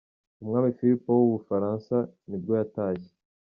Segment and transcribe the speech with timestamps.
[0.41, 1.95] Umwami Philipo wa w’ubufaransa
[2.27, 3.11] nibwo yatashye.